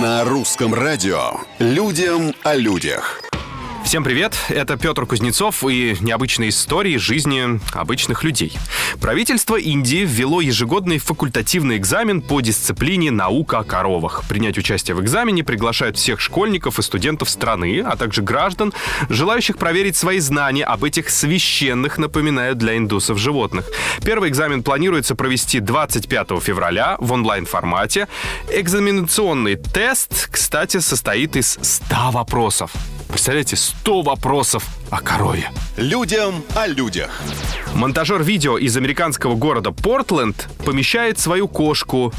[0.00, 3.20] На русском радио «Людям о людях».
[3.84, 8.52] Всем привет, это Петр Кузнецов и необычные истории жизни обычных людей.
[9.00, 14.24] Правительство Индии ввело ежегодный факультативный экзамен по дисциплине «Наука о коровах».
[14.28, 18.74] Принять участие в экзамене приглашают всех школьников и студентов страны, а также граждан,
[19.08, 23.70] желающих проверить свои знания об этих священных, напоминаю, для индусов животных.
[24.04, 28.08] Первый экзамен планируется провести 25 февраля в онлайн-формате.
[28.50, 32.72] Экзаменационный тест, кстати, состоит из 100 вопросов.
[33.08, 35.50] Представляете, 100 вопросов о корове.
[35.76, 37.10] Людям о людях.
[37.74, 42.12] Монтажер видео из американского города Портленд помещает свою кошку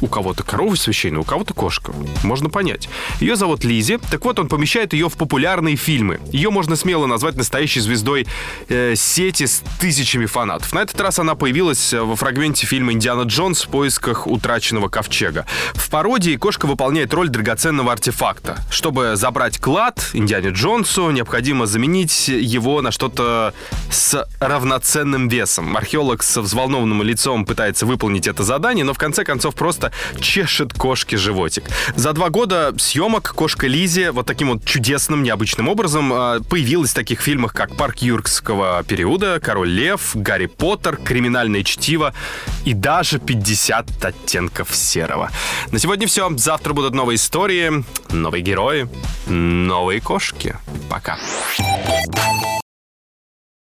[0.00, 1.92] у кого-то корова священная, у кого-то кошка.
[2.22, 2.88] Можно понять.
[3.20, 3.98] Ее зовут Лизи.
[4.10, 6.20] Так вот, он помещает ее в популярные фильмы.
[6.32, 8.26] Ее можно смело назвать настоящей звездой
[8.68, 10.72] э, сети с тысячами фанатов.
[10.72, 15.46] На этот раз она появилась э, во фрагменте фильма «Индиана Джонс в поисках утраченного ковчега».
[15.74, 18.58] В пародии кошка выполняет роль драгоценного артефакта.
[18.70, 23.54] Чтобы забрать клад Индиане Джонсу, необходимо заменить его на что-то
[23.90, 25.76] с равноценным весом.
[25.76, 31.16] Археолог с взволнованным лицом пытается выполнить это задание, но в конце концов просто чешет кошке
[31.16, 31.64] животик.
[31.96, 36.94] За два года съемок кошка Лизи вот таким вот чудесным, необычным образом э, появилась в
[36.94, 42.14] таких фильмах, как «Парк юркского периода», «Король лев», «Гарри Поттер», «Криминальное чтиво»
[42.64, 45.30] и даже «50 оттенков серого».
[45.70, 46.30] На сегодня все.
[46.36, 48.88] Завтра будут новые истории, новые герои,
[49.26, 50.56] новые кошки.
[50.88, 51.18] Пока.